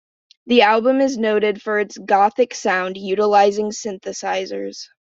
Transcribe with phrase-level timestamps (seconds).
[0.47, 4.87] The album is noted for it's gothic sound, utilizing synthesizers.